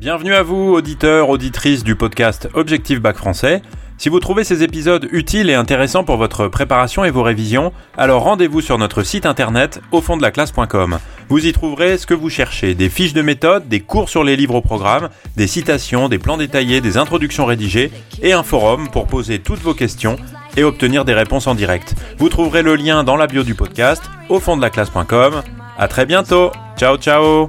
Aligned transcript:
Bienvenue 0.00 0.32
à 0.32 0.42
vous, 0.42 0.72
auditeurs, 0.72 1.28
auditrices 1.28 1.84
du 1.84 1.94
podcast 1.94 2.48
Objectif 2.54 3.02
Bac 3.02 3.18
Français. 3.18 3.60
Si 3.98 4.08
vous 4.08 4.18
trouvez 4.18 4.44
ces 4.44 4.62
épisodes 4.62 5.06
utiles 5.12 5.50
et 5.50 5.54
intéressants 5.54 6.04
pour 6.04 6.16
votre 6.16 6.48
préparation 6.48 7.04
et 7.04 7.10
vos 7.10 7.22
révisions, 7.22 7.74
alors 7.98 8.22
rendez-vous 8.22 8.62
sur 8.62 8.78
notre 8.78 9.02
site 9.02 9.26
internet 9.26 9.82
au 9.92 10.00
fond 10.00 10.16
de 10.16 10.22
la 10.22 10.30
classe.com. 10.30 10.98
Vous 11.28 11.44
y 11.44 11.52
trouverez 11.52 11.98
ce 11.98 12.06
que 12.06 12.14
vous 12.14 12.30
cherchez, 12.30 12.74
des 12.74 12.88
fiches 12.88 13.12
de 13.12 13.20
méthode, 13.20 13.68
des 13.68 13.80
cours 13.80 14.08
sur 14.08 14.24
les 14.24 14.36
livres 14.36 14.54
au 14.54 14.62
programme, 14.62 15.10
des 15.36 15.46
citations, 15.46 16.08
des 16.08 16.18
plans 16.18 16.38
détaillés, 16.38 16.80
des 16.80 16.96
introductions 16.96 17.44
rédigées 17.44 17.92
et 18.22 18.32
un 18.32 18.42
forum 18.42 18.88
pour 18.88 19.06
poser 19.06 19.40
toutes 19.40 19.60
vos 19.60 19.74
questions 19.74 20.16
et 20.56 20.64
obtenir 20.64 21.04
des 21.04 21.12
réponses 21.12 21.46
en 21.46 21.54
direct. 21.54 21.94
Vous 22.16 22.30
trouverez 22.30 22.62
le 22.62 22.74
lien 22.74 23.04
dans 23.04 23.16
la 23.16 23.26
bio 23.26 23.42
du 23.42 23.54
podcast 23.54 24.02
au 24.30 24.40
fond 24.40 24.56
de 24.56 24.62
la 24.62 24.70
classe.com. 24.70 25.42
À 25.76 25.88
très 25.88 26.06
bientôt. 26.06 26.52
Ciao 26.78 26.96
ciao. 26.96 27.48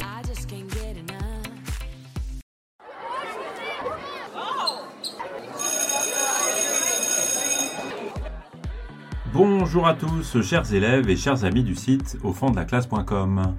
Bonjour 9.74 9.88
à 9.88 9.94
tous, 9.94 10.42
chers 10.42 10.74
élèves 10.74 11.10
et 11.10 11.16
chers 11.16 11.46
amis 11.46 11.64
du 11.64 11.76
site 11.76 12.18
au 12.26 12.34
fond 12.34 12.50
de 12.50 12.58
la 12.58 12.66
classe.com. 12.66 13.56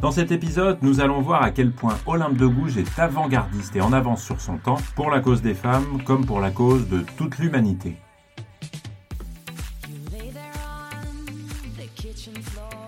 Dans 0.00 0.10
cet 0.10 0.32
épisode, 0.32 0.78
nous 0.82 1.00
allons 1.00 1.20
voir 1.20 1.44
à 1.44 1.52
quel 1.52 1.70
point 1.70 1.96
Olympe 2.06 2.36
de 2.36 2.46
Gouges 2.48 2.78
est 2.78 2.98
avant-gardiste 2.98 3.76
et 3.76 3.80
en 3.80 3.92
avance 3.92 4.24
sur 4.24 4.40
son 4.40 4.58
temps 4.58 4.78
pour 4.96 5.08
la 5.08 5.20
cause 5.20 5.40
des 5.40 5.54
femmes 5.54 6.02
comme 6.04 6.26
pour 6.26 6.40
la 6.40 6.50
cause 6.50 6.88
de 6.88 7.04
toute 7.16 7.38
l'humanité. 7.38 7.96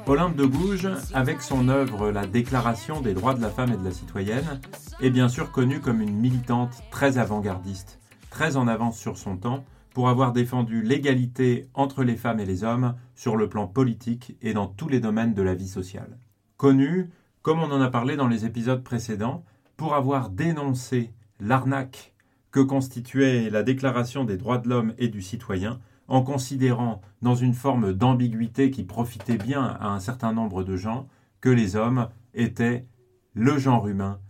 Olympe 0.09 0.34
de 0.34 0.45
Gouges, 0.45 0.88
avec 1.15 1.43
son 1.43 1.68
œuvre 1.68 2.10
La 2.10 2.27
Déclaration 2.27 3.01
des 3.01 3.15
droits 3.15 3.34
de 3.34 3.40
la 3.40 3.51
femme 3.51 3.70
et 3.70 3.77
de 3.77 3.84
la 3.84 3.93
citoyenne, 3.93 4.60
est 5.01 5.10
bien 5.10 5.29
sûr 5.29 5.52
connue 5.52 5.79
comme 5.79 6.01
une 6.01 6.18
militante 6.18 6.82
très 6.90 7.18
avant-gardiste, 7.18 8.01
très 8.30 8.56
en 8.56 8.66
avance 8.66 8.98
sur 8.98 9.16
son 9.16 9.37
temps, 9.37 9.62
pour 9.95 10.09
avoir 10.09 10.32
défendu 10.32 10.82
l'égalité 10.82 11.68
entre 11.74 12.02
les 12.02 12.16
femmes 12.16 12.40
et 12.40 12.46
les 12.46 12.65
hommes 12.65 12.95
sur 13.15 13.37
le 13.37 13.48
plan 13.48 13.66
politique 13.66 14.37
et 14.43 14.54
dans 14.54 14.66
tous 14.66 14.88
les 14.88 15.01
domaines 15.01 15.34
de 15.34 15.43
la 15.43 15.54
vie 15.54 15.68
sociale. 15.68 16.18
Connue, 16.57 17.10
comme 17.43 17.60
on 17.60 17.71
en 17.71 17.80
a 17.80 17.90
parlé 17.90 18.16
dans 18.16 18.29
les 18.29 18.45
épisodes 18.46 18.82
précédents, 18.82 19.45
pour 19.76 19.95
avoir 19.95 20.30
dénoncé 20.30 21.12
l'arnaque 21.40 22.15
que 22.51 22.60
constituait 22.60 23.51
la 23.51 23.62
Déclaration 23.62 24.24
des 24.24 24.37
droits 24.37 24.59
de 24.59 24.68
l'homme 24.68 24.95
et 24.99 25.09
du 25.09 25.23
citoyen, 25.23 25.80
en 26.09 26.23
considérant, 26.23 27.01
dans 27.23 27.34
une 27.34 27.54
forme 27.54 27.93
d'ambiguïté 27.93 28.71
qui 28.71 28.84
profitait 28.84 29.38
bien 29.38 29.65
à 29.65 29.88
un 29.88 30.01
certain 30.01 30.32
nombre 30.32 30.62
de 30.62 30.77
gens, 30.77 31.09
que 31.40 31.49
les 31.49 31.74
hommes 31.74 32.09
étaient 32.34 32.87
le 33.34 33.59
genre 33.59 33.88
humain, 33.88 34.21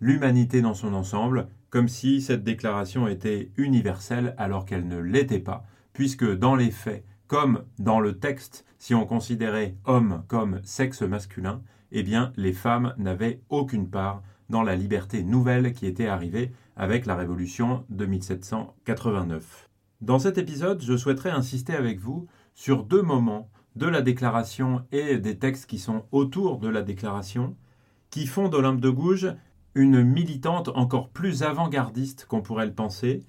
l'humanité 0.00 0.62
dans 0.62 0.74
son 0.74 0.94
ensemble, 0.94 1.48
comme 1.72 1.88
si 1.88 2.20
cette 2.20 2.44
déclaration 2.44 3.08
était 3.08 3.50
universelle 3.56 4.34
alors 4.36 4.66
qu'elle 4.66 4.86
ne 4.86 4.98
l'était 4.98 5.38
pas, 5.38 5.64
puisque 5.94 6.30
dans 6.38 6.54
les 6.54 6.70
faits, 6.70 7.02
comme 7.26 7.64
dans 7.78 7.98
le 7.98 8.18
texte, 8.18 8.66
si 8.78 8.94
on 8.94 9.06
considérait 9.06 9.74
homme 9.86 10.22
comme 10.28 10.60
sexe 10.64 11.00
masculin, 11.00 11.62
eh 11.90 12.02
bien 12.02 12.34
les 12.36 12.52
femmes 12.52 12.94
n'avaient 12.98 13.40
aucune 13.48 13.88
part 13.88 14.22
dans 14.50 14.62
la 14.62 14.76
liberté 14.76 15.24
nouvelle 15.24 15.72
qui 15.72 15.86
était 15.86 16.08
arrivée 16.08 16.52
avec 16.76 17.06
la 17.06 17.16
Révolution 17.16 17.86
de 17.88 18.04
1789. 18.04 19.70
Dans 20.02 20.18
cet 20.18 20.36
épisode, 20.36 20.82
je 20.82 20.96
souhaiterais 20.96 21.30
insister 21.30 21.74
avec 21.74 22.00
vous 22.00 22.26
sur 22.54 22.84
deux 22.84 23.02
moments 23.02 23.48
de 23.76 23.86
la 23.86 24.02
déclaration 24.02 24.84
et 24.92 25.16
des 25.16 25.38
textes 25.38 25.64
qui 25.64 25.78
sont 25.78 26.04
autour 26.12 26.58
de 26.58 26.68
la 26.68 26.82
déclaration, 26.82 27.56
qui 28.10 28.26
font 28.26 28.50
d'Olympe 28.50 28.80
de 28.80 28.90
Gouges 28.90 29.34
une 29.74 30.02
militante 30.02 30.68
encore 30.74 31.08
plus 31.08 31.42
avant-gardiste 31.42 32.26
qu'on 32.26 32.42
pourrait 32.42 32.66
le 32.66 32.74
penser. 32.74 33.24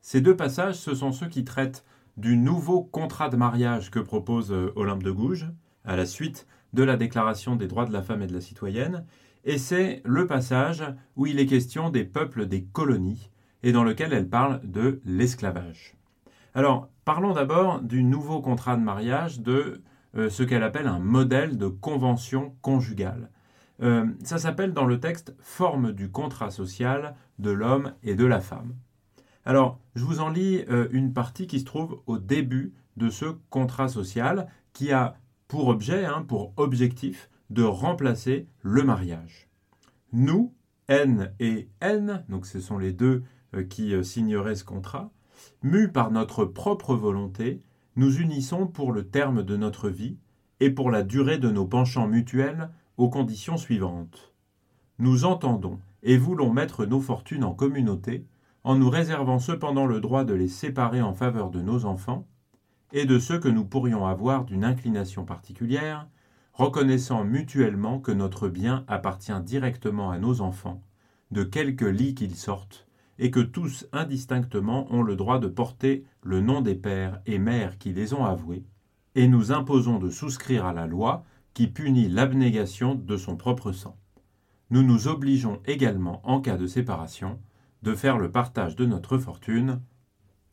Ces 0.00 0.20
deux 0.20 0.36
passages, 0.36 0.76
ce 0.76 0.94
sont 0.94 1.12
ceux 1.12 1.28
qui 1.28 1.44
traitent 1.44 1.84
du 2.16 2.36
nouveau 2.36 2.82
contrat 2.82 3.28
de 3.28 3.36
mariage 3.36 3.90
que 3.90 3.98
propose 3.98 4.52
euh, 4.52 4.72
Olympe 4.76 5.02
de 5.02 5.10
Gouges, 5.10 5.48
à 5.84 5.96
la 5.96 6.06
suite 6.06 6.46
de 6.72 6.82
la 6.82 6.96
Déclaration 6.96 7.56
des 7.56 7.68
droits 7.68 7.86
de 7.86 7.92
la 7.92 8.02
femme 8.02 8.22
et 8.22 8.26
de 8.26 8.34
la 8.34 8.40
citoyenne, 8.40 9.04
et 9.44 9.58
c'est 9.58 10.02
le 10.04 10.26
passage 10.26 10.84
où 11.16 11.26
il 11.26 11.38
est 11.38 11.46
question 11.46 11.90
des 11.90 12.04
peuples 12.04 12.46
des 12.46 12.64
colonies, 12.64 13.30
et 13.62 13.72
dans 13.72 13.84
lequel 13.84 14.12
elle 14.12 14.28
parle 14.28 14.60
de 14.64 15.00
l'esclavage. 15.04 15.94
Alors, 16.54 16.88
parlons 17.04 17.32
d'abord 17.32 17.80
du 17.80 18.02
nouveau 18.02 18.40
contrat 18.40 18.76
de 18.76 18.82
mariage, 18.82 19.40
de 19.40 19.82
euh, 20.16 20.28
ce 20.30 20.42
qu'elle 20.42 20.62
appelle 20.62 20.86
un 20.86 20.98
modèle 20.98 21.56
de 21.56 21.68
convention 21.68 22.54
conjugale. 22.62 23.30
Euh, 23.80 24.06
ça 24.24 24.38
s'appelle 24.38 24.72
dans 24.72 24.86
le 24.86 24.98
texte 25.00 25.34
Forme 25.40 25.92
du 25.92 26.10
contrat 26.10 26.50
social 26.50 27.14
de 27.38 27.50
l'homme 27.50 27.94
et 28.02 28.14
de 28.14 28.24
la 28.24 28.40
femme. 28.40 28.74
Alors, 29.44 29.78
je 29.94 30.04
vous 30.04 30.20
en 30.20 30.28
lis 30.28 30.64
euh, 30.68 30.88
une 30.90 31.12
partie 31.12 31.46
qui 31.46 31.60
se 31.60 31.64
trouve 31.64 32.02
au 32.06 32.18
début 32.18 32.74
de 32.96 33.08
ce 33.08 33.26
contrat 33.50 33.88
social 33.88 34.48
qui 34.72 34.92
a 34.92 35.16
pour 35.46 35.68
objet, 35.68 36.04
hein, 36.04 36.24
pour 36.26 36.52
objectif, 36.56 37.30
de 37.50 37.62
remplacer 37.62 38.48
le 38.62 38.82
mariage. 38.82 39.48
Nous, 40.12 40.52
N 40.88 41.32
et 41.38 41.68
N, 41.80 42.24
donc 42.28 42.46
ce 42.46 42.60
sont 42.60 42.78
les 42.78 42.92
deux 42.92 43.22
euh, 43.54 43.62
qui 43.62 43.92
signeraient 44.04 44.56
ce 44.56 44.64
contrat, 44.64 45.10
mus 45.62 45.88
par 45.88 46.10
notre 46.10 46.44
propre 46.44 46.94
volonté, 46.94 47.62
nous 47.96 48.18
unissons 48.18 48.66
pour 48.66 48.92
le 48.92 49.08
terme 49.08 49.42
de 49.42 49.56
notre 49.56 49.88
vie 49.88 50.18
et 50.60 50.70
pour 50.70 50.90
la 50.90 51.02
durée 51.02 51.38
de 51.38 51.50
nos 51.50 51.66
penchants 51.66 52.08
mutuels 52.08 52.70
aux 52.98 53.08
conditions 53.08 53.56
suivantes. 53.56 54.34
Nous 54.98 55.24
entendons 55.24 55.78
et 56.02 56.18
voulons 56.18 56.52
mettre 56.52 56.84
nos 56.84 57.00
fortunes 57.00 57.44
en 57.44 57.54
communauté, 57.54 58.26
en 58.64 58.76
nous 58.76 58.90
réservant 58.90 59.38
cependant 59.38 59.86
le 59.86 60.00
droit 60.00 60.24
de 60.24 60.34
les 60.34 60.48
séparer 60.48 61.00
en 61.00 61.14
faveur 61.14 61.50
de 61.50 61.62
nos 61.62 61.84
enfants, 61.84 62.26
et 62.92 63.04
de 63.04 63.18
ceux 63.18 63.38
que 63.38 63.48
nous 63.48 63.64
pourrions 63.64 64.06
avoir 64.06 64.44
d'une 64.44 64.64
inclination 64.64 65.24
particulière, 65.24 66.08
reconnaissant 66.52 67.24
mutuellement 67.24 68.00
que 68.00 68.10
notre 68.10 68.48
bien 68.48 68.84
appartient 68.88 69.40
directement 69.42 70.10
à 70.10 70.18
nos 70.18 70.40
enfants, 70.40 70.82
de 71.30 71.44
quelque 71.44 71.84
lit 71.84 72.14
qu'ils 72.14 72.34
sortent, 72.34 72.88
et 73.20 73.30
que 73.30 73.40
tous 73.40 73.86
indistinctement 73.92 74.92
ont 74.92 75.02
le 75.02 75.14
droit 75.14 75.38
de 75.38 75.48
porter 75.48 76.04
le 76.22 76.40
nom 76.40 76.62
des 76.62 76.74
pères 76.74 77.20
et 77.26 77.38
mères 77.38 77.78
qui 77.78 77.92
les 77.92 78.12
ont 78.12 78.24
avoués, 78.24 78.64
et 79.14 79.28
nous 79.28 79.52
imposons 79.52 79.98
de 79.98 80.10
souscrire 80.10 80.66
à 80.66 80.72
la 80.72 80.86
loi 80.86 81.24
punit 81.66 82.08
l'abnégation 82.08 82.94
de 82.94 83.16
son 83.16 83.36
propre 83.36 83.72
sang. 83.72 83.96
Nous 84.70 84.82
nous 84.82 85.08
obligeons 85.08 85.60
également, 85.66 86.20
en 86.24 86.40
cas 86.40 86.56
de 86.56 86.66
séparation, 86.66 87.40
de 87.82 87.94
faire 87.94 88.18
le 88.18 88.30
partage 88.30 88.76
de 88.76 88.86
notre 88.86 89.18
fortune, 89.18 89.80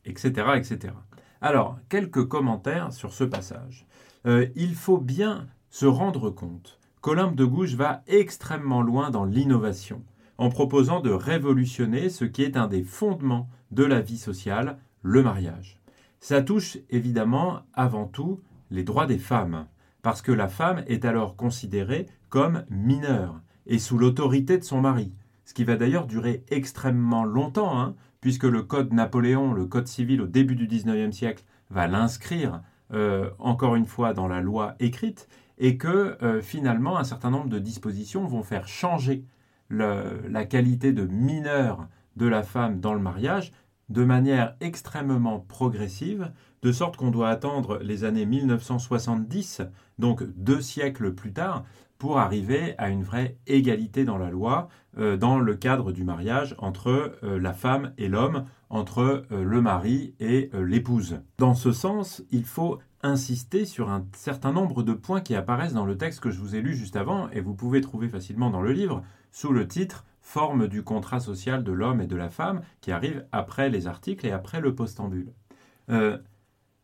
etc. 0.04 0.52
etc. 0.56 0.94
Alors, 1.40 1.78
quelques 1.88 2.26
commentaires 2.26 2.92
sur 2.92 3.12
ce 3.12 3.24
passage. 3.24 3.86
Euh, 4.26 4.46
il 4.56 4.74
faut 4.74 4.98
bien 4.98 5.46
se 5.70 5.86
rendre 5.86 6.30
compte 6.30 6.78
qu'Olympe 7.00 7.36
de 7.36 7.44
Gouges 7.44 7.76
va 7.76 8.02
extrêmement 8.06 8.82
loin 8.82 9.10
dans 9.10 9.24
l'innovation, 9.24 10.02
en 10.38 10.48
proposant 10.48 11.00
de 11.00 11.10
révolutionner 11.10 12.08
ce 12.10 12.24
qui 12.24 12.42
est 12.42 12.56
un 12.56 12.66
des 12.66 12.82
fondements 12.82 13.48
de 13.70 13.84
la 13.84 14.00
vie 14.00 14.18
sociale, 14.18 14.78
le 15.02 15.22
mariage. 15.22 15.78
Ça 16.20 16.42
touche 16.42 16.78
évidemment 16.90 17.60
avant 17.74 18.06
tout 18.06 18.40
les 18.70 18.82
droits 18.82 19.06
des 19.06 19.18
femmes 19.18 19.66
parce 20.06 20.22
que 20.22 20.30
la 20.30 20.46
femme 20.46 20.84
est 20.86 21.04
alors 21.04 21.34
considérée 21.34 22.06
comme 22.28 22.64
mineure 22.70 23.40
et 23.66 23.80
sous 23.80 23.98
l'autorité 23.98 24.56
de 24.56 24.62
son 24.62 24.80
mari, 24.80 25.12
ce 25.44 25.52
qui 25.52 25.64
va 25.64 25.74
d'ailleurs 25.74 26.06
durer 26.06 26.44
extrêmement 26.48 27.24
longtemps, 27.24 27.76
hein, 27.76 27.96
puisque 28.20 28.44
le 28.44 28.62
code 28.62 28.92
Napoléon, 28.92 29.52
le 29.52 29.66
code 29.66 29.88
civil 29.88 30.22
au 30.22 30.28
début 30.28 30.54
du 30.54 30.68
XIXe 30.68 31.10
siècle, 31.10 31.42
va 31.70 31.88
l'inscrire 31.88 32.62
euh, 32.92 33.30
encore 33.40 33.74
une 33.74 33.84
fois 33.84 34.14
dans 34.14 34.28
la 34.28 34.40
loi 34.40 34.76
écrite, 34.78 35.28
et 35.58 35.76
que 35.76 36.16
euh, 36.22 36.40
finalement 36.40 36.98
un 36.98 37.02
certain 37.02 37.32
nombre 37.32 37.48
de 37.48 37.58
dispositions 37.58 38.28
vont 38.28 38.44
faire 38.44 38.68
changer 38.68 39.24
la 39.70 40.44
qualité 40.44 40.92
de 40.92 41.04
mineur 41.04 41.88
de 42.14 42.28
la 42.28 42.44
femme 42.44 42.78
dans 42.78 42.94
le 42.94 43.00
mariage 43.00 43.50
de 43.88 44.04
manière 44.04 44.56
extrêmement 44.60 45.40
progressive, 45.40 46.32
de 46.62 46.72
sorte 46.72 46.96
qu'on 46.96 47.10
doit 47.10 47.28
attendre 47.28 47.78
les 47.82 48.04
années 48.04 48.26
1970, 48.26 49.62
donc 49.98 50.22
deux 50.36 50.60
siècles 50.60 51.14
plus 51.14 51.32
tard, 51.32 51.64
pour 51.98 52.18
arriver 52.18 52.74
à 52.78 52.90
une 52.90 53.02
vraie 53.02 53.38
égalité 53.46 54.04
dans 54.04 54.18
la 54.18 54.30
loi, 54.30 54.68
euh, 54.98 55.16
dans 55.16 55.38
le 55.38 55.54
cadre 55.54 55.92
du 55.92 56.04
mariage 56.04 56.54
entre 56.58 57.16
euh, 57.22 57.38
la 57.38 57.52
femme 57.52 57.92
et 57.96 58.08
l'homme, 58.08 58.44
entre 58.68 59.24
euh, 59.30 59.44
le 59.44 59.62
mari 59.62 60.14
et 60.20 60.50
l'épouse. 60.52 61.20
Dans 61.38 61.54
ce 61.54 61.72
sens, 61.72 62.22
il 62.30 62.44
faut 62.44 62.78
insister 63.02 63.64
sur 63.64 63.90
un 63.90 64.04
certain 64.14 64.52
nombre 64.52 64.82
de 64.82 64.92
points 64.92 65.20
qui 65.20 65.34
apparaissent 65.34 65.74
dans 65.74 65.86
le 65.86 65.96
texte 65.96 66.20
que 66.20 66.30
je 66.30 66.40
vous 66.40 66.54
ai 66.56 66.60
lu 66.60 66.74
juste 66.74 66.96
avant, 66.96 67.30
et 67.30 67.40
vous 67.40 67.54
pouvez 67.54 67.80
trouver 67.80 68.08
facilement 68.08 68.50
dans 68.50 68.62
le 68.62 68.72
livre, 68.72 69.02
sous 69.30 69.52
le 69.52 69.68
titre 69.68 70.04
Forme 70.28 70.66
du 70.66 70.82
contrat 70.82 71.20
social 71.20 71.62
de 71.62 71.70
l'homme 71.70 72.00
et 72.00 72.08
de 72.08 72.16
la 72.16 72.30
femme, 72.30 72.62
qui 72.80 72.90
arrive 72.90 73.24
après 73.30 73.70
les 73.70 73.86
articles 73.86 74.26
et 74.26 74.32
après 74.32 74.60
le 74.60 74.74
postambule. 74.74 75.32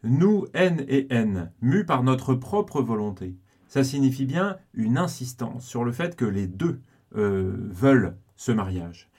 Nous, 0.05 0.47
N 0.55 0.85
et 0.89 1.13
N, 1.13 1.53
mus 1.61 1.85
par 1.85 2.05
notre 2.05 2.35
propre 2.35 2.83
volonté, 2.83 3.37
ça 3.67 3.83
signifie 3.83 4.27
bien 4.27 4.59
une 4.75 4.97
insistance 4.97 5.67
sur 5.67 5.85
le 5.85 5.91
fait 5.93 6.15
que 6.15 6.25
les 6.25 6.47
deux 6.47 6.81
euh, 7.17 7.69
veulent 7.71 8.17
ce 8.37 8.53
mariage. 8.53 9.11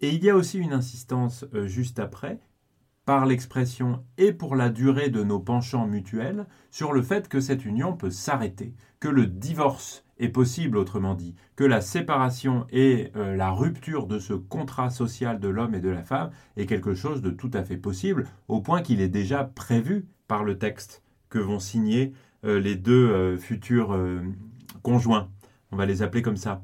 Et 0.00 0.10
il 0.10 0.22
y 0.22 0.30
a 0.30 0.36
aussi 0.36 0.58
une 0.58 0.72
insistance 0.72 1.44
euh, 1.54 1.66
juste 1.66 1.98
après, 1.98 2.40
par 3.06 3.24
l'expression 3.24 4.04
et 4.18 4.32
pour 4.32 4.56
la 4.56 4.68
durée 4.68 5.08
de 5.08 5.22
nos 5.22 5.38
penchants 5.38 5.86
mutuels, 5.86 6.44
sur 6.70 6.92
le 6.92 7.02
fait 7.02 7.28
que 7.28 7.40
cette 7.40 7.64
union 7.64 7.96
peut 7.96 8.10
s'arrêter, 8.10 8.74
que 9.00 9.08
le 9.08 9.26
divorce 9.26 10.04
est 10.18 10.28
possible, 10.28 10.76
autrement 10.76 11.14
dit, 11.14 11.36
que 11.54 11.62
la 11.62 11.80
séparation 11.80 12.66
et 12.70 13.12
euh, 13.14 13.36
la 13.36 13.50
rupture 13.50 14.08
de 14.08 14.18
ce 14.18 14.32
contrat 14.32 14.90
social 14.90 15.38
de 15.38 15.48
l'homme 15.48 15.74
et 15.74 15.80
de 15.80 15.88
la 15.88 16.02
femme 16.02 16.30
est 16.56 16.66
quelque 16.66 16.94
chose 16.94 17.22
de 17.22 17.30
tout 17.30 17.50
à 17.54 17.62
fait 17.62 17.76
possible, 17.76 18.26
au 18.48 18.60
point 18.60 18.82
qu'il 18.82 19.00
est 19.00 19.08
déjà 19.08 19.44
prévu 19.44 20.06
par 20.26 20.42
le 20.42 20.58
texte 20.58 21.04
que 21.28 21.38
vont 21.38 21.60
signer 21.60 22.12
euh, 22.44 22.58
les 22.58 22.74
deux 22.74 23.36
futurs 23.36 23.96
conjoints. 24.82 25.28
On 25.70 25.76
va 25.76 25.86
les 25.86 26.02
appeler 26.02 26.22
comme 26.22 26.36
ça. 26.36 26.62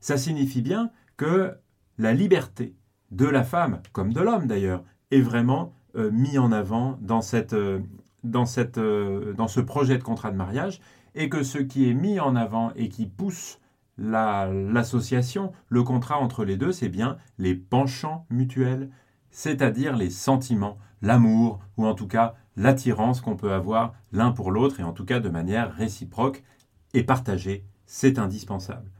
ça 0.00 0.16
signifie 0.16 0.62
bien 0.62 0.90
que 1.16 1.52
la 1.98 2.12
liberté 2.12 2.74
de 3.10 3.26
la 3.26 3.44
femme, 3.44 3.80
comme 3.92 4.12
de 4.12 4.20
l'homme 4.20 4.46
d'ailleurs, 4.46 4.84
est 5.14 5.20
vraiment 5.20 5.72
euh, 5.96 6.10
mis 6.10 6.38
en 6.38 6.52
avant 6.52 6.98
dans, 7.00 7.22
cette, 7.22 7.52
euh, 7.52 7.80
dans, 8.24 8.46
cette, 8.46 8.78
euh, 8.78 9.32
dans 9.34 9.48
ce 9.48 9.60
projet 9.60 9.96
de 9.96 10.02
contrat 10.02 10.30
de 10.30 10.36
mariage, 10.36 10.80
et 11.14 11.28
que 11.28 11.42
ce 11.42 11.58
qui 11.58 11.88
est 11.88 11.94
mis 11.94 12.18
en 12.18 12.34
avant 12.34 12.72
et 12.74 12.88
qui 12.88 13.06
pousse 13.06 13.60
l'association, 13.96 15.52
le 15.68 15.84
contrat 15.84 16.18
entre 16.18 16.44
les 16.44 16.56
deux, 16.56 16.72
c'est 16.72 16.88
bien 16.88 17.16
les 17.38 17.54
penchants 17.54 18.26
mutuels, 18.28 18.90
c'est-à-dire 19.30 19.96
les 19.96 20.10
sentiments, 20.10 20.78
l'amour, 21.00 21.60
ou 21.76 21.86
en 21.86 21.94
tout 21.94 22.08
cas 22.08 22.34
l'attirance 22.56 23.20
qu'on 23.20 23.36
peut 23.36 23.52
avoir 23.52 23.94
l'un 24.10 24.32
pour 24.32 24.50
l'autre, 24.50 24.80
et 24.80 24.82
en 24.82 24.92
tout 24.92 25.04
cas 25.04 25.20
de 25.20 25.28
manière 25.28 25.72
réciproque 25.72 26.42
et 26.92 27.04
partagée, 27.04 27.64
c'est 27.86 28.18
indispensable. 28.18 28.90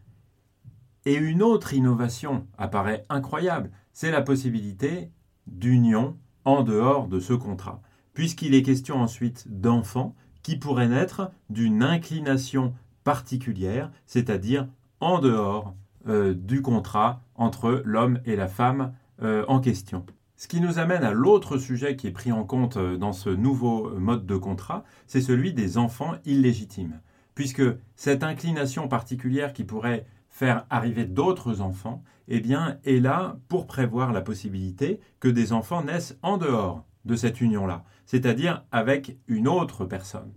Et 1.06 1.14
une 1.14 1.42
autre 1.42 1.74
innovation 1.74 2.46
apparaît 2.56 3.04
incroyable, 3.08 3.72
c'est 3.92 4.12
la 4.12 4.22
possibilité 4.22 5.10
d'union 5.46 6.16
en 6.44 6.62
dehors 6.62 7.08
de 7.08 7.20
ce 7.20 7.32
contrat, 7.32 7.80
puisqu'il 8.12 8.54
est 8.54 8.62
question 8.62 9.00
ensuite 9.00 9.46
d'enfants 9.48 10.14
qui 10.42 10.56
pourraient 10.56 10.88
naître 10.88 11.30
d'une 11.50 11.82
inclination 11.82 12.74
particulière, 13.02 13.90
c'est-à-dire 14.06 14.68
en 15.00 15.18
dehors 15.18 15.74
euh, 16.06 16.34
du 16.34 16.62
contrat 16.62 17.22
entre 17.34 17.82
l'homme 17.84 18.20
et 18.24 18.36
la 18.36 18.48
femme 18.48 18.92
euh, 19.22 19.44
en 19.48 19.60
question. 19.60 20.04
Ce 20.36 20.48
qui 20.48 20.60
nous 20.60 20.78
amène 20.78 21.04
à 21.04 21.12
l'autre 21.12 21.56
sujet 21.56 21.96
qui 21.96 22.08
est 22.08 22.12
pris 22.12 22.32
en 22.32 22.44
compte 22.44 22.76
euh, 22.76 22.96
dans 22.96 23.12
ce 23.12 23.30
nouveau 23.30 23.90
mode 23.98 24.26
de 24.26 24.36
contrat, 24.36 24.84
c'est 25.06 25.22
celui 25.22 25.54
des 25.54 25.78
enfants 25.78 26.14
illégitimes, 26.26 27.00
puisque 27.34 27.62
cette 27.96 28.22
inclination 28.22 28.88
particulière 28.88 29.52
qui 29.52 29.64
pourrait 29.64 30.06
faire 30.34 30.66
arriver 30.68 31.04
d'autres 31.04 31.60
enfants, 31.60 32.02
eh 32.26 32.40
bien, 32.40 32.78
est 32.84 32.98
là 32.98 33.36
pour 33.46 33.68
prévoir 33.68 34.12
la 34.12 34.20
possibilité 34.20 34.98
que 35.20 35.28
des 35.28 35.52
enfants 35.52 35.84
naissent 35.84 36.18
en 36.22 36.38
dehors 36.38 36.84
de 37.04 37.14
cette 37.14 37.40
union-là, 37.40 37.84
c'est-à-dire 38.04 38.64
avec 38.72 39.16
une 39.28 39.46
autre 39.46 39.84
personne. 39.84 40.32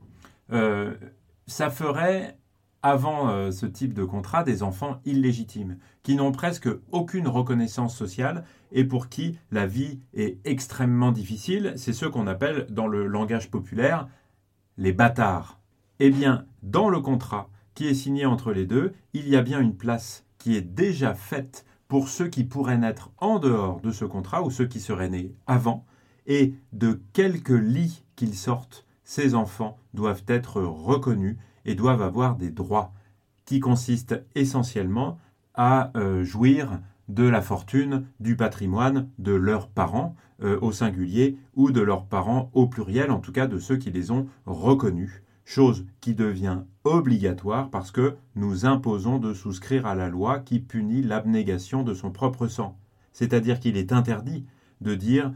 Euh, 0.53 0.94
ça 1.47 1.71
ferait, 1.71 2.38
avant 2.83 3.29
euh, 3.29 3.49
ce 3.49 3.65
type 3.65 3.95
de 3.95 4.03
contrat, 4.03 4.44
des 4.44 4.61
enfants 4.61 5.01
illégitimes, 5.03 5.79
qui 6.03 6.13
n'ont 6.13 6.31
presque 6.31 6.69
aucune 6.91 7.27
reconnaissance 7.27 7.97
sociale 7.97 8.44
et 8.71 8.83
pour 8.83 9.09
qui 9.09 9.39
la 9.49 9.65
vie 9.65 9.99
est 10.13 10.38
extrêmement 10.45 11.11
difficile. 11.11 11.73
C'est 11.75 11.91
ceux 11.91 12.11
qu'on 12.11 12.27
appelle, 12.27 12.67
dans 12.69 12.88
le 12.88 13.07
langage 13.07 13.49
populaire, 13.49 14.07
les 14.77 14.94
bâtards. 14.94 15.59
Eh 15.97 16.11
bien, 16.11 16.45
dans 16.61 16.88
le 16.88 16.99
contrat, 16.99 17.49
qui 17.77 17.88
est 17.88 17.94
signé 17.94 18.25
entre 18.25 18.53
les 18.53 18.65
deux, 18.65 18.95
il 19.13 19.29
y 19.29 19.35
a 19.35 19.44
bien 19.44 19.62
une 19.62 19.75
place 19.75 20.25
qui 20.39 20.56
est 20.56 20.63
déjà 20.63 21.13
faite 21.13 21.63
pour 21.88 22.09
ceux 22.09 22.27
qui 22.27 22.44
pourraient 22.44 22.79
naître 22.79 23.12
en 23.19 23.38
dehors 23.38 23.81
de 23.81 23.91
ce 23.91 24.03
contrat 24.03 24.41
ou 24.41 24.50
ceux 24.50 24.65
qui 24.65 24.79
seraient 24.79 25.09
nés 25.09 25.35
avant, 25.45 25.85
et 26.25 26.56
de 26.74 27.00
quelque 27.13 27.53
lit 27.53 28.03
qu'ils 28.15 28.33
sortent, 28.33 28.83
ces 29.03 29.35
enfants 29.35 29.77
doivent 29.94 30.24
être 30.27 30.59
reconnus 30.59 31.38
et 31.65 31.75
doivent 31.75 32.01
avoir 32.01 32.35
des 32.35 32.50
droits 32.50 32.94
qui 33.45 33.59
consistent 33.59 34.25
essentiellement 34.33 35.19
à 35.53 35.91
euh, 35.95 36.23
jouir 36.23 36.80
de 37.09 37.30
la 37.30 37.44
fortune, 37.44 38.07
du 38.19 38.35
patrimoine 38.35 39.07
de 39.19 39.33
leurs 39.33 39.69
parents 39.69 40.15
euh, 40.41 40.57
au 40.63 40.71
singulier 40.71 41.38
ou 41.56 41.69
de 41.69 41.81
leurs 41.81 42.07
parents 42.07 42.50
au 42.53 42.65
pluriel, 42.65 43.12
en 43.12 43.19
tout 43.19 43.31
cas 43.31 43.45
de 43.45 43.59
ceux 43.59 43.77
qui 43.77 43.91
les 43.91 44.09
ont 44.09 44.25
reconnus 44.47 45.21
chose 45.47 45.85
qui 46.01 46.13
devient 46.13 46.59
obligatoire 46.83 47.69
parce 47.69 47.91
que 47.91 48.17
nous 48.35 48.65
imposons 48.65 49.17
de 49.17 49.33
souscrire 49.33 49.85
à 49.85 49.95
la 49.95 50.09
loi 50.09 50.39
qui 50.39 50.59
punit 50.59 51.01
l'abnégation 51.01 51.83
de 51.83 51.94
son 51.94 52.11
propre 52.11 52.47
sang. 52.47 52.77
C'est-à-dire 53.13 53.61
qu'il 53.61 53.77
est 53.77 53.94
interdit 53.94 54.45
de 54.81 54.94
dire 54.94 55.31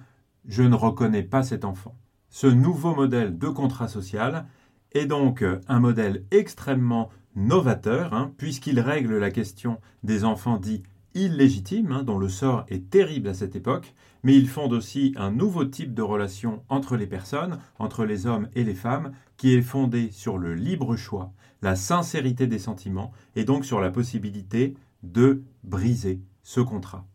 je 0.46 0.63
ne 0.63 0.75
reconnais 0.75 1.24
pas 1.24 1.44
cet 1.44 1.63
enfant. 1.63 1.96
Ce 2.30 2.46
nouveau 2.46 2.94
modèle 2.94 3.38
de 3.38 3.48
contrat 3.48 3.88
social 3.88 4.48
est 4.92 5.06
donc 5.06 5.46
un 5.69 5.80
modèle 5.80 6.25
extrêmement 6.31 7.10
novateur, 7.38 8.13
hein, 8.13 8.34
puisqu'il 8.38 8.81
règle 8.81 9.18
la 9.18 9.31
question 9.31 9.80
des 10.04 10.25
enfants 10.25 10.58
dits 10.58 10.84
illégitimes, 11.13 11.94
hein, 11.94 12.04
dont 12.04 12.19
le 12.19 12.28
sort 12.28 12.66
est 12.68 12.90
terrible 12.90 13.30
à 13.30 13.34
cette 13.34 13.56
époque, 13.56 13.94
mais 14.24 14.36
il 14.36 14.48
fonde 14.48 14.74
aussi 14.74 15.14
un 15.16 15.32
nouveau 15.32 15.66
type 15.66 15.94
de 15.94 16.02
relation 16.02 16.64
entre 16.70 16.96
les 16.98 17.08
personnes, 17.08 17.60
entre 17.80 18.06
les 18.06 18.26
hommes 18.26 18.50
et 18.56 18.64
les 18.64 18.76
femmes, 18.76 19.12
qui 19.38 19.54
est 19.54 19.62
fondé 19.62 20.12
sur 20.12 20.38
le 20.38 20.54
libre 20.54 20.96
choix, 20.96 21.34
la 21.62 21.76
sincérité 21.76 22.48
des 22.48 22.60
sentiments, 22.60 23.12
et 23.36 23.44
donc 23.44 23.66
sur 23.66 23.80
la 23.80 23.92
possibilité 23.92 24.76
de 25.04 25.44
briser 25.64 26.22
ce 26.44 26.62
contrat. 26.62 27.06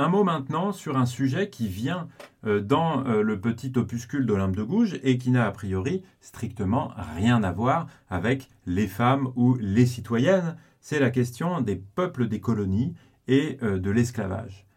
Un 0.00 0.08
mot 0.08 0.22
maintenant 0.22 0.70
sur 0.70 0.96
un 0.96 1.06
sujet 1.06 1.50
qui 1.50 1.66
vient 1.66 2.06
euh, 2.46 2.60
dans 2.60 3.04
euh, 3.04 3.22
le 3.22 3.40
petit 3.40 3.72
opuscule 3.74 4.26
d'Olympe 4.26 4.54
de 4.54 4.62
Gouges 4.62 5.00
et 5.02 5.18
qui 5.18 5.32
n'a 5.32 5.44
a 5.44 5.50
priori 5.50 6.04
strictement 6.20 6.92
rien 7.16 7.42
à 7.42 7.50
voir 7.50 7.88
avec 8.08 8.48
les 8.64 8.86
femmes 8.86 9.32
ou 9.34 9.56
les 9.60 9.86
citoyennes. 9.86 10.56
C'est 10.80 11.00
la 11.00 11.10
question 11.10 11.60
des 11.60 11.74
peuples 11.74 12.28
des 12.28 12.38
colonies 12.38 12.94
et 13.26 13.58
euh, 13.64 13.80
de 13.80 13.90
l'esclavage. 13.90 14.67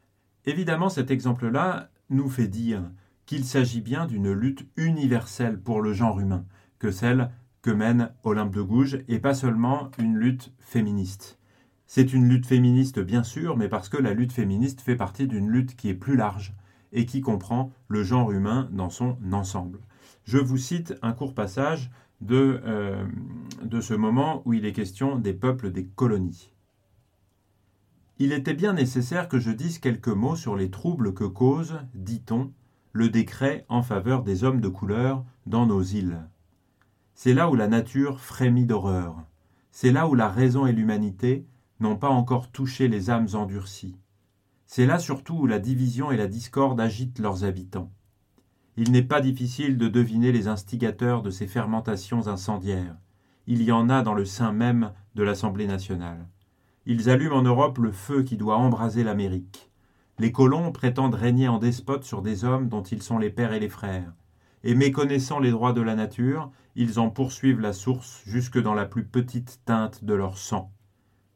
Évidemment, 0.45 0.89
cet 0.89 1.11
exemple-là 1.11 1.89
nous 2.09 2.29
fait 2.29 2.47
dire 2.47 2.83
qu'il 3.25 3.45
s'agit 3.45 3.81
bien 3.81 4.07
d'une 4.07 4.31
lutte 4.31 4.67
universelle 4.75 5.59
pour 5.59 5.81
le 5.81 5.93
genre 5.93 6.19
humain, 6.19 6.45
que 6.79 6.91
celle 6.91 7.29
que 7.61 7.71
mène 7.71 8.09
Olympe 8.23 8.55
de 8.55 8.61
Gouges, 8.61 9.03
et 9.07 9.19
pas 9.19 9.35
seulement 9.35 9.91
une 9.99 10.17
lutte 10.17 10.51
féministe. 10.59 11.37
C'est 11.85 12.13
une 12.13 12.27
lutte 12.27 12.45
féministe, 12.45 12.99
bien 12.99 13.23
sûr, 13.23 13.55
mais 13.55 13.69
parce 13.69 13.89
que 13.89 13.97
la 13.97 14.13
lutte 14.13 14.31
féministe 14.31 14.81
fait 14.81 14.95
partie 14.95 15.27
d'une 15.27 15.49
lutte 15.49 15.75
qui 15.75 15.89
est 15.89 15.93
plus 15.93 16.15
large 16.15 16.53
et 16.91 17.05
qui 17.05 17.21
comprend 17.21 17.71
le 17.87 18.03
genre 18.03 18.31
humain 18.31 18.67
dans 18.71 18.89
son 18.89 19.17
ensemble. 19.31 19.79
Je 20.23 20.37
vous 20.37 20.57
cite 20.57 20.95
un 21.01 21.13
court 21.13 21.35
passage 21.35 21.91
de, 22.21 22.61
euh, 22.65 23.03
de 23.63 23.81
ce 23.81 23.93
moment 23.93 24.41
où 24.45 24.53
il 24.53 24.65
est 24.65 24.73
question 24.73 25.17
des 25.17 25.33
peuples 25.33 25.71
des 25.71 25.85
colonies 25.85 26.50
il 28.23 28.33
était 28.33 28.53
bien 28.53 28.73
nécessaire 28.73 29.27
que 29.27 29.39
je 29.39 29.49
dise 29.49 29.79
quelques 29.79 30.07
mots 30.07 30.35
sur 30.35 30.55
les 30.55 30.69
troubles 30.69 31.15
que 31.15 31.23
cause, 31.23 31.79
dit-on, 31.95 32.53
le 32.93 33.09
décret 33.09 33.65
en 33.67 33.81
faveur 33.81 34.21
des 34.21 34.43
hommes 34.43 34.61
de 34.61 34.67
couleur 34.67 35.25
dans 35.47 35.65
nos 35.65 35.81
îles. 35.81 36.19
C'est 37.15 37.33
là 37.33 37.49
où 37.49 37.55
la 37.55 37.67
nature 37.67 38.19
frémit 38.19 38.67
d'horreur, 38.67 39.15
c'est 39.71 39.91
là 39.91 40.07
où 40.07 40.13
la 40.13 40.29
raison 40.29 40.67
et 40.67 40.71
l'humanité 40.71 41.47
n'ont 41.79 41.95
pas 41.95 42.09
encore 42.09 42.51
touché 42.51 42.87
les 42.87 43.09
âmes 43.09 43.29
endurcies. 43.33 43.97
C'est 44.67 44.85
là 44.85 44.99
surtout 44.99 45.33
où 45.33 45.47
la 45.47 45.57
division 45.57 46.11
et 46.11 46.17
la 46.17 46.27
discorde 46.27 46.79
agitent 46.79 47.17
leurs 47.17 47.43
habitants. 47.43 47.91
Il 48.77 48.91
n'est 48.91 49.01
pas 49.01 49.21
difficile 49.21 49.79
de 49.79 49.87
deviner 49.87 50.31
les 50.31 50.47
instigateurs 50.47 51.23
de 51.23 51.31
ces 51.31 51.47
fermentations 51.47 52.27
incendiaires. 52.27 52.97
Il 53.47 53.63
y 53.63 53.71
en 53.71 53.89
a 53.89 54.03
dans 54.03 54.13
le 54.13 54.25
sein 54.25 54.51
même 54.51 54.91
de 55.15 55.23
l'Assemblée 55.23 55.65
nationale. 55.65 56.27
Ils 56.87 57.11
allument 57.11 57.37
en 57.37 57.41
Europe 57.43 57.77
le 57.77 57.91
feu 57.91 58.23
qui 58.23 58.37
doit 58.37 58.57
embraser 58.57 59.03
l'Amérique. 59.03 59.69
Les 60.17 60.31
colons 60.31 60.71
prétendent 60.71 61.15
régner 61.15 61.47
en 61.47 61.59
despote 61.59 62.03
sur 62.03 62.23
des 62.23 62.43
hommes 62.43 62.69
dont 62.69 62.81
ils 62.81 63.03
sont 63.03 63.19
les 63.19 63.29
pères 63.29 63.53
et 63.53 63.59
les 63.59 63.69
frères. 63.69 64.13
Et 64.63 64.73
méconnaissant 64.73 65.39
les 65.39 65.51
droits 65.51 65.73
de 65.73 65.81
la 65.81 65.95
nature, 65.95 66.51
ils 66.75 66.99
en 66.99 67.09
poursuivent 67.09 67.59
la 67.59 67.73
source 67.73 68.23
jusque 68.25 68.59
dans 68.59 68.73
la 68.73 68.85
plus 68.85 69.03
petite 69.03 69.61
teinte 69.65 70.03
de 70.03 70.13
leur 70.13 70.37
sang. 70.37 70.71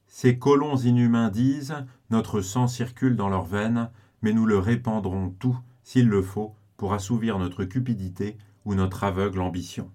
Ces 0.08 0.40
colons 0.40 0.78
inhumains 0.78 1.30
disent 1.30 1.76
Notre 2.10 2.42
sang 2.42 2.68
circule 2.68 3.16
dans 3.16 3.30
leurs 3.30 3.46
veines, 3.46 3.90
mais 4.22 4.34
nous 4.34 4.46
le 4.46 4.58
répandrons 4.58 5.30
tout, 5.30 5.58
s'il 5.84 6.08
le 6.08 6.22
faut, 6.22 6.56
pour 6.78 6.94
assouvir 6.94 7.38
notre 7.38 7.66
cupidité 7.66 8.38
ou 8.66 8.74
notre 8.74 9.04
aveugle 9.04 9.42
ambition. 9.42 9.92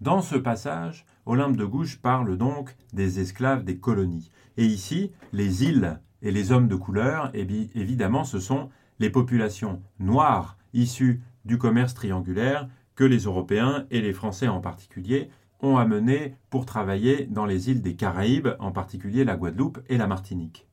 Dans 0.00 0.22
ce 0.22 0.36
passage, 0.36 1.04
Olympe 1.26 1.56
de 1.56 1.64
Gouges 1.66 1.98
parle 2.00 2.38
donc 2.38 2.74
des 2.94 3.20
esclaves 3.20 3.64
des 3.64 3.76
colonies. 3.76 4.30
Et 4.56 4.64
ici, 4.64 5.12
les 5.34 5.64
îles 5.64 6.00
et 6.22 6.30
les 6.30 6.52
hommes 6.52 6.68
de 6.68 6.74
couleur, 6.74 7.30
évidemment, 7.34 8.24
ce 8.24 8.38
sont 8.38 8.70
les 8.98 9.10
populations 9.10 9.82
noires 9.98 10.56
issues 10.72 11.20
du 11.44 11.58
commerce 11.58 11.92
triangulaire 11.92 12.66
que 12.94 13.04
les 13.04 13.24
Européens 13.24 13.84
et 13.90 14.00
les 14.00 14.14
Français 14.14 14.48
en 14.48 14.60
particulier 14.60 15.28
ont 15.60 15.76
amené 15.76 16.34
pour 16.48 16.64
travailler 16.64 17.26
dans 17.26 17.44
les 17.44 17.68
îles 17.68 17.82
des 17.82 17.94
Caraïbes, 17.94 18.48
en 18.58 18.72
particulier 18.72 19.24
la 19.24 19.36
Guadeloupe 19.36 19.80
et 19.90 19.98
la 19.98 20.06
Martinique. 20.06 20.66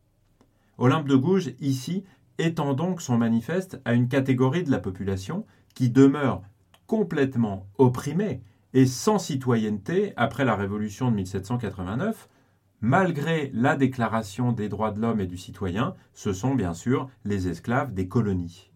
Olympe 0.78 1.10
de 1.10 1.18
Gouges, 1.18 1.54
ici, 1.60 2.06
étend 2.38 2.74
donc 2.74 3.02
son 3.02 3.18
manifeste 3.18 3.82
à 3.84 3.94
une 3.94 4.08
catégorie 4.08 4.64
de 4.64 4.72
la 4.72 4.80
population 4.80 5.46
qui 5.76 5.90
demeure 5.90 6.44
complètement 6.86 7.68
opprimée 7.78 8.42
et 8.78 8.86
sans 8.86 9.18
citoyenneté 9.18 10.14
après 10.18 10.46
la 10.46 10.56
Révolution 10.56 11.10
de 11.10 11.16
1789, 11.16 12.30
malgré 12.80 13.50
la 13.56 13.76
Déclaration 13.76 14.52
des 14.52 14.70
droits 14.70 14.92
de 14.92 15.02
l'homme 15.02 15.20
et 15.20 15.26
du 15.26 15.36
citoyen, 15.36 15.96
ce 16.14 16.32
sont 16.32 16.54
bien 16.54 16.76
sûr 16.76 17.10
les 17.26 17.48
esclaves 17.48 17.96
des 17.96 18.08
colonies. 18.08 18.70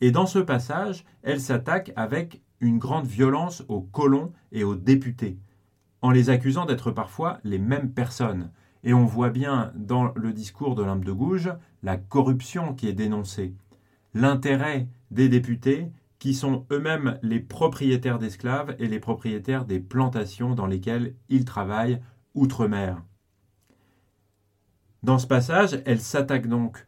Et 0.00 0.10
dans 0.10 0.26
ce 0.26 0.40
passage, 0.40 1.04
elle 1.22 1.40
s'attaque 1.40 1.92
avec 1.94 2.42
une 2.58 2.80
grande 2.80 3.06
violence 3.06 3.64
aux 3.68 3.82
colons 3.82 4.32
et 4.50 4.64
aux 4.64 4.74
députés, 4.74 5.38
en 6.02 6.10
les 6.10 6.28
accusant 6.28 6.66
d'être 6.66 6.90
parfois 6.90 7.38
les 7.44 7.60
mêmes 7.60 7.92
personnes. 7.92 8.50
Et 8.82 8.94
on 8.94 9.04
voit 9.04 9.30
bien 9.30 9.70
dans 9.76 10.12
le 10.16 10.32
discours 10.32 10.74
de 10.74 10.82
l'Impe 10.82 11.04
de 11.04 11.12
Gouges 11.12 11.52
la 11.84 11.96
corruption 11.96 12.74
qui 12.74 12.88
est 12.88 12.94
dénoncée, 12.94 13.54
l'intérêt 14.12 14.88
des 15.12 15.28
députés 15.28 15.92
qui 16.18 16.34
sont 16.34 16.66
eux-mêmes 16.72 17.18
les 17.22 17.40
propriétaires 17.40 18.18
d'esclaves 18.18 18.74
et 18.78 18.88
les 18.88 19.00
propriétaires 19.00 19.64
des 19.64 19.80
plantations 19.80 20.54
dans 20.54 20.66
lesquelles 20.66 21.14
ils 21.28 21.44
travaillent 21.44 22.00
outre-mer. 22.34 23.02
Dans 25.02 25.18
ce 25.18 25.26
passage, 25.26 25.82
elle 25.84 26.00
s'attaque 26.00 26.48
donc 26.48 26.86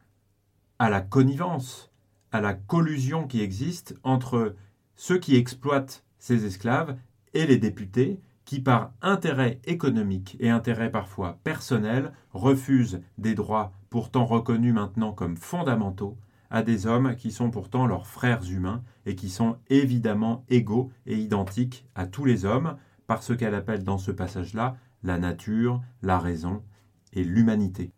à 0.79 0.91
la 0.91 1.01
connivence, 1.01 1.91
à 2.33 2.41
la 2.41 2.55
collusion 2.55 3.27
qui 3.27 3.43
existe 3.43 3.95
entre 4.03 4.57
ceux 4.97 5.19
qui 5.19 5.37
exploitent 5.37 6.05
ces 6.19 6.45
esclaves 6.45 6.97
et 7.35 7.47
les 7.47 7.59
députés 7.59 8.21
qui, 8.45 8.61
par 8.61 8.93
intérêt 9.03 9.61
économique 9.65 10.37
et 10.41 10.49
intérêt 10.49 10.91
parfois 10.91 11.39
personnel, 11.45 12.13
refusent 12.33 13.01
des 13.19 13.35
droits 13.35 13.73
pourtant 13.91 14.25
reconnus 14.25 14.73
maintenant 14.73 15.13
comme 15.13 15.37
fondamentaux 15.37 16.17
à 16.51 16.63
des 16.63 16.87
hommes 16.87 17.15
qui 17.17 17.31
sont 17.31 17.51
pourtant 17.51 17.87
leurs 17.87 18.07
frères 18.07 18.43
humains 18.51 18.83
et 19.07 19.15
qui 19.15 19.29
sont 19.29 19.57
évidemment 19.69 20.45
égaux 20.49 20.91
et 21.07 21.17
identiques 21.17 21.87
à 21.95 22.07
tous 22.07 22.25
les 22.25 22.45
hommes 22.45 22.77
par 23.07 23.23
ce 23.23 23.33
qu'elle 23.33 23.55
appelle 23.55 23.85
dans 23.85 23.99
ce 23.99 24.11
passage-là 24.11 24.77
la 25.03 25.19
nature, 25.19 25.83
la 26.03 26.19
raison 26.19 26.63
et 27.13 27.25
l'humanité. 27.25 27.93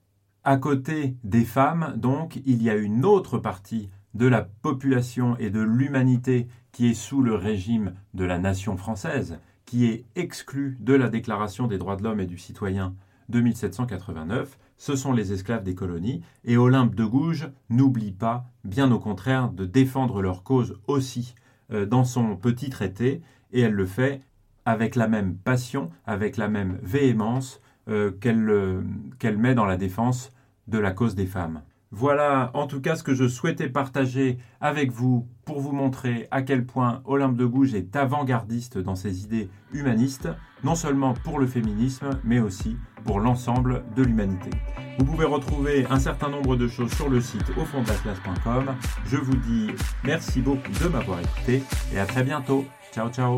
À 0.45 0.57
côté 0.57 1.17
des 1.25 1.45
femmes, 1.45 1.95
donc, 1.97 2.41
il 2.47 2.63
y 2.63 2.71
a 2.71 2.77
une 2.77 3.05
autre 3.05 3.39
partie 3.39 3.91
de 4.15 4.27
la 4.27 4.43
population 4.43 5.37
et 5.39 5.51
de 5.51 5.61
l'humanité 5.61 6.49
qui 6.73 6.89
est 6.89 6.95
sous 6.95 7.23
le 7.23 7.35
régime 7.35 7.95
de 8.15 8.25
la 8.25 8.39
nation 8.39 8.77
française, 8.77 9.39
qui 9.67 9.87
est 9.87 10.05
exclue 10.17 10.77
de 10.81 10.95
la 10.95 11.09
Déclaration 11.09 11.67
des 11.67 11.79
droits 11.79 11.97
de 11.97 12.03
l'homme 12.03 12.21
et 12.21 12.27
du 12.27 12.39
citoyen 12.39 12.95
de 13.31 13.41
1789, 13.41 14.59
ce 14.77 14.97
sont 14.97 15.13
les 15.13 15.33
esclaves 15.33 15.63
des 15.63 15.75
colonies, 15.75 16.23
et 16.45 16.57
Olympe 16.57 16.95
de 16.95 17.05
Gouges 17.05 17.51
n'oublie 17.69 18.13
pas, 18.13 18.47
bien 18.65 18.91
au 18.91 18.99
contraire, 18.99 19.51
de 19.51 19.65
défendre 19.65 20.23
leur 20.23 20.43
cause 20.43 20.79
aussi 20.87 21.35
euh, 21.73 21.87
dans 21.87 22.05
son 22.05 22.37
petit 22.37 22.71
traité, 22.71 23.23
et 23.53 23.61
elle 23.61 23.75
le 23.75 23.87
fait 23.87 24.23
avec 24.65 24.97
la 24.97 25.09
même 25.09 25.37
passion, 25.37 25.91
avec 26.07 26.37
la 26.37 26.49
même 26.49 26.79
véhémence 26.83 27.61
euh, 27.89 28.13
euh, 28.25 28.83
qu'elle 29.19 29.39
met 29.39 29.55
dans 29.55 29.65
la 29.65 29.77
défense 29.77 30.33
de 30.69 30.79
la 30.79 30.93
cause 30.93 31.15
des 31.15 31.27
femmes. 31.27 31.63
Voilà 31.93 32.53
en 32.55 32.69
tout 32.69 32.81
cas 32.81 32.95
ce 32.95 33.03
que 33.03 33.15
je 33.15 33.27
souhaitais 33.27 33.69
partager 33.69 34.39
avec 34.61 34.93
vous 34.93 35.27
pour 35.45 35.61
vous 35.61 35.73
montrer 35.73 36.29
à 36.31 36.43
quel 36.43 36.65
point 36.65 37.03
Olympe 37.05 37.37
de 37.37 37.45
Gouges 37.45 37.75
est 37.75 37.97
avant-gardiste 37.97 38.79
dans 38.79 38.95
ses 38.95 39.25
idées 39.25 39.49
humanistes, 39.73 40.29
non 40.63 40.77
seulement 40.77 41.15
pour 41.15 41.41
le 41.41 41.49
féminisme, 41.49 42.11
mais 42.23 42.39
aussi 42.39 42.77
pour 43.05 43.21
l'ensemble 43.21 43.85
de 43.97 44.03
l'humanité. 44.03 44.51
Vous 44.99 45.05
pouvez 45.05 45.25
retrouver 45.25 45.87
un 45.91 45.99
certain 45.99 46.29
nombre 46.29 46.57
de 46.57 46.69
choses 46.69 46.93
sur 46.93 47.09
le 47.09 47.21
site 47.21 47.51
au 47.57 47.65
fond 47.65 47.83
de 47.83 47.89
la 47.89 47.95
classe.com. 47.95 48.75
Je 49.07 49.17
vous 49.17 49.37
dis 49.37 49.69
merci 50.05 50.41
beaucoup 50.41 50.73
de 50.83 50.89
m'avoir 50.89 51.21
écouté 51.21 51.63
et 51.95 51.99
à 51.99 52.07
très 52.07 52.23
bientôt. 52.23 52.67
Ciao 52.93 53.09
ciao 53.09 53.37